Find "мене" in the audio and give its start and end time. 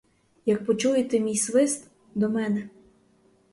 2.29-2.69